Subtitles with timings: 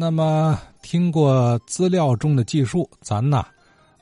[0.00, 3.44] 那么，听过资料中的记述，咱呐，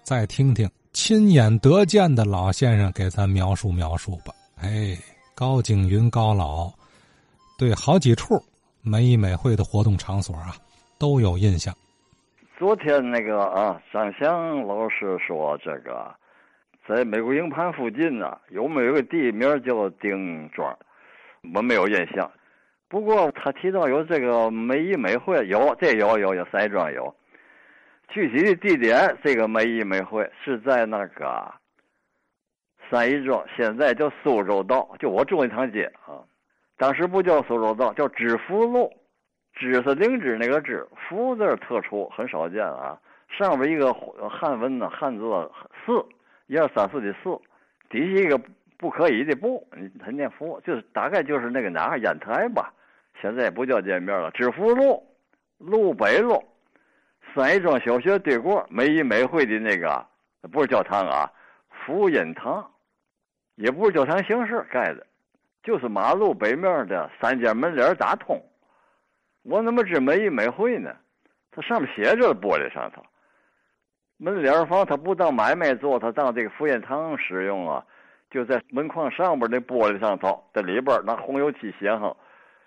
[0.02, 4.30] 再听听亲眼得见的老先生给咱描述描述吧。
[4.60, 4.94] 哎，
[5.34, 6.70] 高景云高老
[7.58, 8.34] 对好几处
[8.82, 10.54] 美以美会的活动场所啊
[10.98, 11.74] 都有印象。
[12.58, 16.14] 昨天那个啊，张翔老师说，这个
[16.86, 20.76] 在美国营盘附近呢，有没有个地名叫丁庄？
[21.54, 22.30] 我没有印象。
[22.88, 27.14] 不过他提到有这个美以美会，有这有有有山庄有。
[28.08, 31.52] 具体的地点，这个美以美会是在那个
[32.88, 36.22] 三义庄，现在叫苏州道，就我住那趟街啊。
[36.78, 38.92] 当时不叫苏州道，叫知福路。
[39.58, 43.00] 知是灵芝那个知，福字特殊，很少见啊。
[43.28, 43.90] 上边一个
[44.28, 45.24] 汉文呢，汉字
[45.84, 46.04] 四，
[46.46, 47.36] 一二三四的四，
[47.88, 48.38] 底下一个
[48.78, 49.66] 不可以的不，
[49.98, 52.72] 他念福，就是大概就是那个哪儿烟台吧。
[53.20, 54.30] 现在不叫见面了。
[54.32, 55.02] 知福路，
[55.56, 56.44] 路北路，
[57.34, 60.06] 三义庄小学对过，美以美会的那个
[60.52, 61.32] 不是教堂啊，
[61.70, 62.70] 福音堂，
[63.54, 65.06] 也不是教堂形式盖的，
[65.62, 68.38] 就是马路北面的三间门帘打通。
[69.44, 70.94] 我怎么知美以美会呢？
[71.50, 73.02] 它上面写着玻璃上头，
[74.18, 77.82] 门帘房它不当买卖做，它当这个福音堂使用啊。
[78.30, 82.16] 就在门框上边那玻璃上头，在里边拿红油漆写上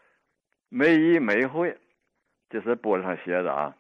[0.70, 1.78] “美以美会”，
[2.50, 3.76] 这是玻璃上写的啊。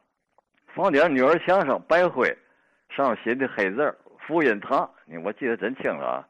[0.68, 2.38] 房顶女儿墙上白灰，
[2.90, 6.28] 上写的黑字“福音堂”，你我记得真清了啊。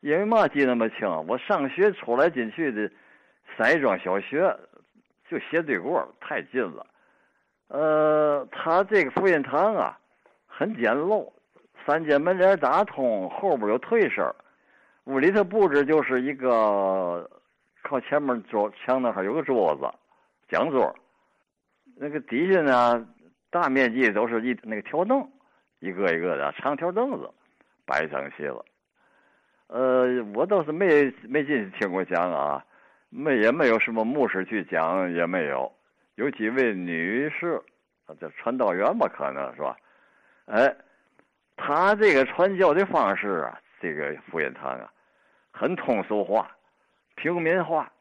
[0.00, 1.08] 因为嘛记那么清？
[1.26, 2.90] 我上学出来进去的
[3.56, 4.56] 三庄小学。
[5.30, 6.86] 就斜对过，太近了。
[7.68, 9.98] 呃，他这个福音堂啊，
[10.46, 11.30] 很简陋，
[11.84, 14.24] 三间门帘打通，后边有退声。
[15.08, 17.28] 屋里头布置就是一个
[17.82, 19.90] 靠前面桌墙那哈有个桌子，
[20.50, 20.94] 讲桌。
[21.96, 23.08] 那个底下呢，
[23.48, 25.26] 大面积都是一那个条凳，
[25.80, 27.28] 一个一个的长条凳子
[27.86, 28.62] 摆整齐了。
[29.68, 32.62] 呃，我倒是没没进去听过讲啊。
[33.10, 35.72] 没也没有什么牧师去讲，也没有，
[36.16, 37.58] 有几位女士，
[38.20, 39.74] 这传道员吧，可能是吧？
[40.44, 40.76] 哎，
[41.56, 44.92] 他这个传教的方式啊，这个福音堂啊，
[45.52, 46.50] 很通俗化、
[47.16, 47.92] 平民化，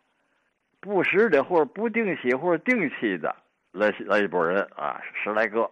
[0.79, 3.35] 不时的或者不定期或者定期的
[3.71, 5.69] 来来一拨人啊，十来个，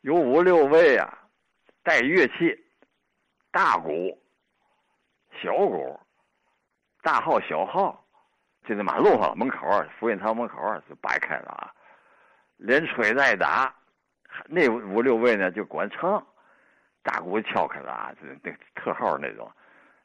[0.00, 1.18] 有五六位啊，
[1.82, 2.58] 带乐器，
[3.50, 4.18] 大鼓、
[5.40, 6.00] 小鼓，
[7.02, 7.98] 大号、小号。
[8.64, 9.66] 就在马路上门口
[9.98, 10.56] 福音堂门口
[10.88, 11.74] 就摆开了啊，
[12.58, 13.74] 连吹带打，
[14.46, 16.24] 那五六位呢就管唱，
[17.02, 19.50] 大鼓敲开了啊，就那特号那种，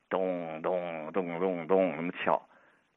[0.09, 2.41] 咚咚咚咚咚那么敲，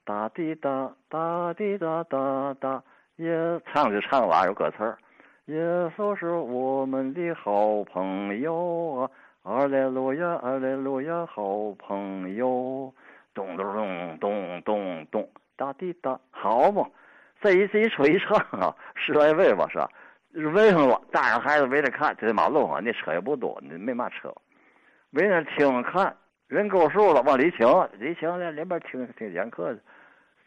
[0.04, 2.82] 哒滴哒哒滴哒哒哒，
[3.16, 4.98] 也唱就唱了，有歌词儿，
[5.47, 5.59] 耶
[5.97, 9.10] 稣是我们的好朋友啊，
[9.43, 12.93] 阿莱路亚阿莱路亚好朋友，
[13.34, 15.28] 咚咚咚咚咚咚。
[15.56, 16.87] 哒滴哒，好嘛！
[17.43, 19.91] 这一这一吹一唱啊，十来位吧，是吧？
[20.54, 22.16] 围上了，大人孩子围着看。
[22.19, 24.32] 这马路上那车也不多，那没嘛车，
[25.10, 26.15] 围着听看，
[26.50, 27.65] 人够数了，往里请，
[28.00, 29.81] 里请在里边听听讲课去。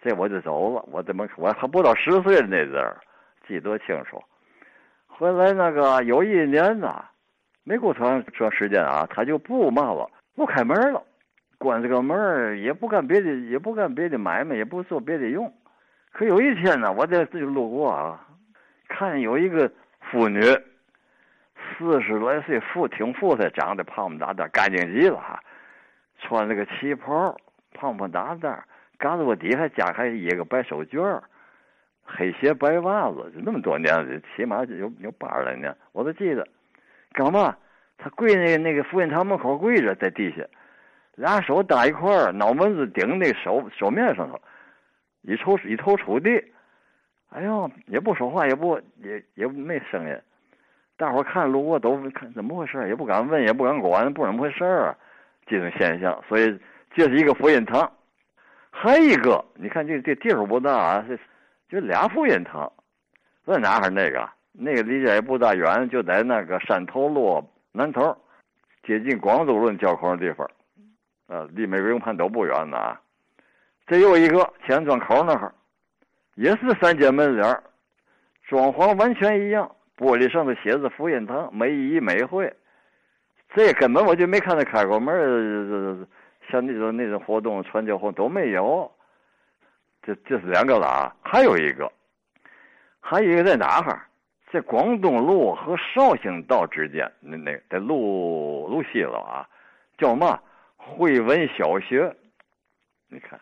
[0.01, 2.97] 这我就走了，我怎么我还不到十岁的那阵儿，
[3.47, 4.21] 记得清楚。
[5.07, 7.05] 后来那个有一年呐，
[7.63, 11.01] 没过长长时间啊，他就不骂了，不开门了。
[11.57, 15.53] 关这个门也不干别的，也不干别的买卖，也不做别的用。
[16.11, 18.27] 可有一天呢，我在这路过啊，
[18.89, 19.71] 看有一个
[20.11, 20.41] 妇女，
[21.77, 25.41] 四十来岁，富挺富态，长得胖胖大大，干净极了哈。
[26.23, 27.35] 穿了个旗袍，
[27.73, 28.65] 胖胖大大，
[28.97, 31.21] 嘎子窝底下夹还一个白手绢
[32.03, 36.47] 黑鞋白袜子，就那么多年了，起码有有八十来年，我都记得。
[37.11, 37.55] 干嘛？
[37.97, 40.43] 他跪那那个福音堂门口跪着，在地下。
[41.15, 44.41] 俩手搭一块儿，脑门子顶那手手面上头，
[45.21, 46.43] 一头一头杵地，
[47.29, 50.19] 哎呦，也不说话，也不也也没声音。
[50.97, 54.97] 大伙看路过都看怎么回事，也不敢问，也不敢管，不怎么回事啊，
[55.45, 56.23] 这种现象。
[56.27, 56.59] 所以
[56.93, 57.91] 这是一个福音堂，
[58.71, 61.17] 还一个，你看这这地方不大啊，这
[61.69, 62.71] 就俩福音堂，
[63.45, 63.89] 在哪儿？
[63.89, 68.15] 那个那个离这也不大远，就在那个山头路南头，
[68.85, 70.49] 接近广州路交口的地方。
[71.27, 72.97] 呃，离美国营盘都不远呢。
[73.87, 75.53] 这又一个前庄口那儿，
[76.35, 77.63] 也是三间门脸
[78.47, 82.53] 装潢完全一样，玻璃上头写着“福音堂美以美会”。
[83.53, 86.07] 这根本我就没看他开过门
[86.49, 88.91] 像那种那种活动、传教活动都没有。
[90.01, 91.89] 这这是两个了啊，还有一个，
[92.99, 94.05] 还有一个在哪哈？
[94.51, 99.47] 在广东路和绍兴道之间，那那在路路西了啊，
[99.97, 100.39] 叫嘛
[100.75, 102.13] 汇文小学。
[103.07, 103.39] 你看，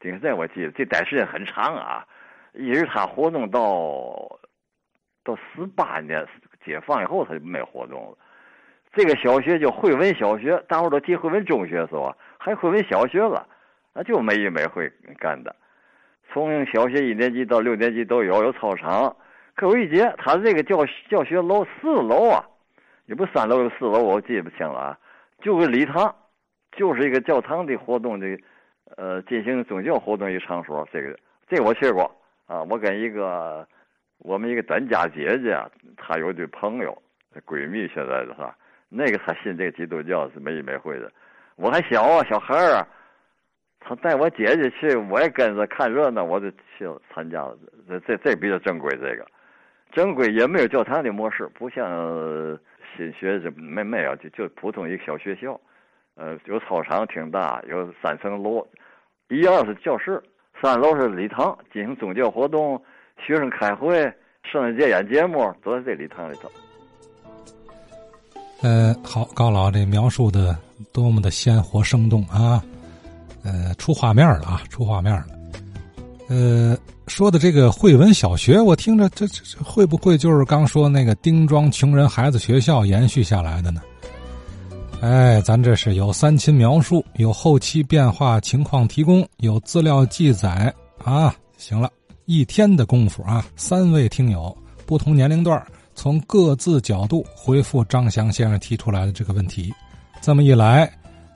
[0.00, 2.06] 这个在我记得这待时间很长啊，
[2.54, 4.40] 一直他活动到
[5.22, 6.26] 到四八年
[6.64, 8.16] 解放以后，他就没活动了。
[8.92, 12.16] 这个小学叫惠文小学，大伙都提惠文中学是吧？
[12.38, 13.46] 还惠文小学了，
[13.94, 15.54] 那就没一没会干的。
[16.30, 19.14] 从小学一年级到六年级都有，有操场。
[19.54, 20.78] 可有一节，他这个教
[21.08, 22.44] 教学楼四楼啊，
[23.06, 24.98] 也不三楼有四楼，我记不清了啊。
[25.42, 26.14] 就是礼堂，
[26.72, 28.38] 就是一个教堂的活动的，
[28.96, 30.88] 呃，进行宗教活动一场所。
[30.90, 31.18] 这个，
[31.48, 32.10] 这我去过
[32.46, 32.62] 啊。
[32.62, 33.66] 我跟一个
[34.18, 35.58] 我们一个单家姐姐，
[35.96, 36.96] 她有对朋友，
[37.46, 38.56] 闺蜜现在的哈，
[38.92, 41.10] 那个她信这个基督教是没没会的。
[41.56, 42.86] 我还小啊，小孩儿啊。
[43.84, 47.58] 他带我姐姐去，我也跟着看热闹，我就去参加了。
[47.88, 49.26] 这这这比较正规，这个
[49.90, 52.56] 正规也没有教堂的模式，不像
[52.96, 55.60] 新学这没没有，就就普通一个小学校。
[56.14, 58.64] 呃，有操场挺大，有三层楼，
[59.28, 60.22] 一二是教室，
[60.62, 62.80] 三楼是礼堂，进行宗教活动，
[63.18, 64.00] 学生开会，
[64.44, 66.48] 圣诞节演节目都在这礼堂里头。
[68.62, 70.56] 呃，好，高老这描述的
[70.92, 72.62] 多么的鲜活生动啊！
[73.42, 75.26] 呃，出画面了啊，出画面了。
[76.28, 76.78] 呃，
[77.08, 83.82] 说的这个惠文小学，我听着这这会不会就是刚说那个丁庄穷人孩子学校延续下来的呢？
[85.00, 90.72] 哎，咱这是有三亲描述，有后期变化情况提供，有资料记载
[91.02, 91.34] 啊。
[91.58, 91.90] 行了，
[92.26, 94.56] 一天的功夫啊，三位听友
[94.86, 95.60] 不同年龄段
[96.02, 99.72] 从各自角度回复张翔先生提出来的这个问题，
[100.20, 100.92] 这么一来。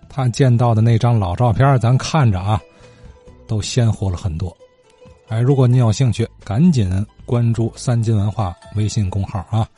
[0.09, 2.61] 他见到的那张老照片，咱看着啊，
[3.47, 4.53] 都鲜活了很多。
[5.29, 6.91] 哎，如果您有兴趣，赶紧
[7.25, 9.69] 关注三金文化微信公号啊。